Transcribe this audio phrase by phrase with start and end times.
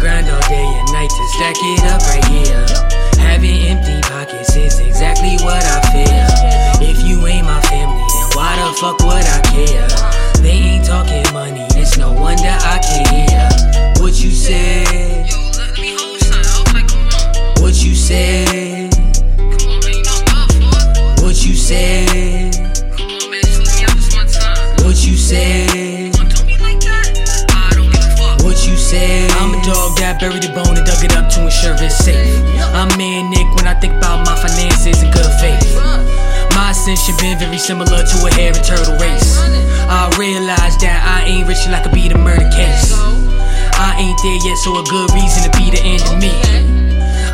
[0.00, 2.64] grind all day and night to stack it up right here.
[3.20, 4.29] Having empty pockets
[30.20, 32.44] buried the bone and dug it up to ensure it's safe.
[32.76, 35.64] I'm manic when I think about my finances and good faith.
[36.52, 39.40] My ascension been very similar to a hairy turtle race.
[39.88, 42.92] I realize that I ain't rich like I be the murder case.
[43.80, 46.36] I ain't there yet, so a good reason to be the end of me.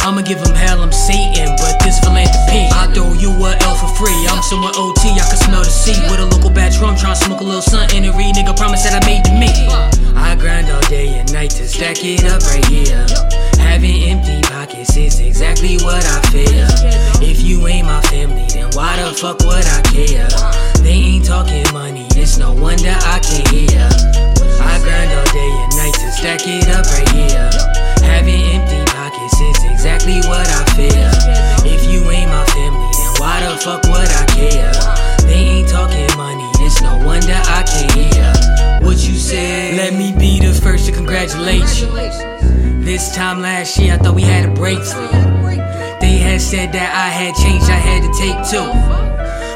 [0.06, 2.70] I'ma give him hell, I'm Satan, but this philanthropy.
[2.70, 4.14] I throw you a L for free.
[4.30, 5.98] I'm somewhere OT, I can smell the sea.
[6.06, 8.38] With a local batch rum, tryna smoke a little something and a read.
[8.38, 9.50] Nigga promise that I made to me.
[10.16, 13.06] I grind all day and night to stack it up right here.
[13.60, 16.66] Having empty pockets is exactly what I feel.
[17.20, 20.28] If you ain't my family, then why the fuck would I care?
[20.82, 23.88] They ain't talking money, it's no wonder I can't hear.
[24.64, 27.50] I grind all day and night to stack it up right here.
[28.00, 31.12] Having empty pockets is exactly what I feel.
[31.68, 34.72] If you ain't my family, then why the fuck would I care?
[35.28, 38.35] They ain't talking money, it's no wonder I can't hear
[38.82, 39.76] what you said.
[39.76, 41.88] Let me be the first to congratulate you.
[42.84, 45.08] This time last year, I thought we had a breakthrough.
[46.00, 49.05] They had said that I had changed, I had to take two.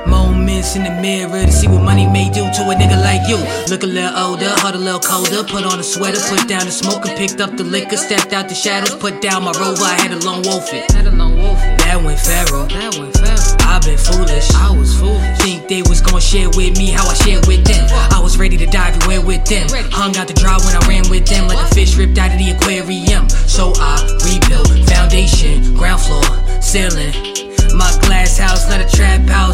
[0.06, 3.38] Moments in the mirror to see what money may do to a nigga like you.
[3.68, 5.44] Look a little older, heart a little colder.
[5.44, 7.96] Put on a sweater, put down the smoke, and picked up the liquor.
[7.96, 9.84] Stepped out the shadows, put down my rover.
[9.84, 10.90] I had a lone wolf it.
[10.92, 11.58] Had a long wolf.
[11.84, 12.66] That went pharaoh.
[12.66, 13.20] That went.
[13.70, 14.50] I've been foolish.
[14.54, 15.38] I was foolish.
[15.38, 17.86] Think they was gonna share with me how I shared with them.
[18.10, 19.68] I was ready to dive everywhere with them.
[19.90, 22.38] Hung out the dry when I ran with them, like a fish ripped out of
[22.38, 23.19] the aquarium.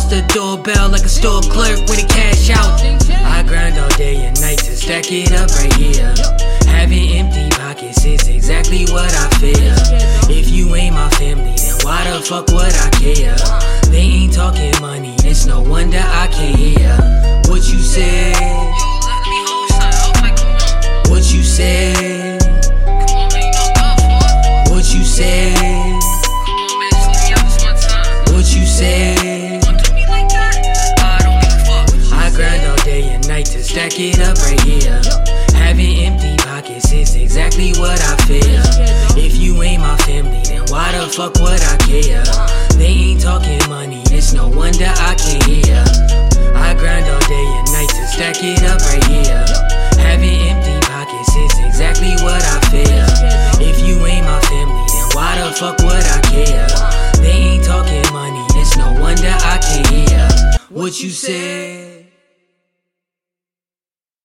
[0.09, 2.81] The doorbell like a store clerk with a cash out.
[3.27, 6.15] I grind all day and night to stack it up right here.
[6.65, 10.31] Having empty pockets is exactly what I feel.
[10.31, 13.37] If you ain't my family, then why the fuck would I care?
[13.91, 16.97] They ain't talking money, it's no wonder I can't hear
[17.51, 18.86] what you said.
[33.77, 35.03] Stack it up right here.
[35.53, 38.65] Having empty pockets is exactly what I feel.
[39.21, 42.25] If you ain't my family, then why the fuck would I care?
[42.81, 45.85] They ain't talking money, it's no wonder I can't hear.
[46.57, 49.45] I grind all day and night to stack it up right here.
[50.01, 53.61] Having empty pockets is exactly what I feel.
[53.61, 56.65] If you ain't my family, then why the fuck would I care?
[57.21, 60.29] They ain't talking money, it's no wonder I can't hear
[60.71, 62.06] what you said.